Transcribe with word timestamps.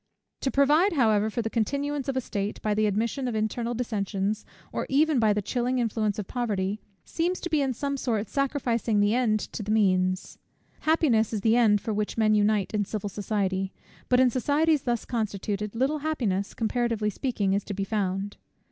To 0.39 0.49
provide, 0.49 0.93
however, 0.93 1.29
for 1.29 1.43
the 1.43 1.49
continuance 1.51 2.07
of 2.09 2.17
a 2.17 2.21
state, 2.21 2.59
by 2.63 2.73
the 2.73 2.87
admission 2.87 3.27
of 3.27 3.35
internal 3.35 3.75
dissensions, 3.75 4.43
or 4.73 4.87
even 4.89 5.19
by 5.19 5.31
the 5.31 5.43
chilling 5.43 5.77
influence 5.77 6.17
of 6.17 6.25
poverty, 6.25 6.81
seems 7.05 7.39
to 7.41 7.51
be 7.51 7.61
in 7.61 7.71
some 7.71 7.97
sort 7.97 8.27
sacrificing 8.27 8.99
the 8.99 9.13
end 9.13 9.39
to 9.53 9.61
the 9.61 9.69
means. 9.69 10.39
Happiness 10.79 11.33
is 11.33 11.41
the 11.41 11.55
end 11.55 11.81
for 11.81 11.93
which 11.93 12.17
men 12.17 12.33
unite 12.33 12.73
in 12.73 12.83
civil 12.83 13.09
society; 13.09 13.73
but 14.09 14.19
in 14.19 14.31
societies 14.31 14.81
thus 14.81 15.05
constituted, 15.05 15.75
little 15.75 15.99
happiness, 15.99 16.55
comparatively 16.55 17.11
speaking, 17.11 17.53
is 17.53 17.63
to 17.65 17.75
be 17.75 17.83
found. 17.83 18.37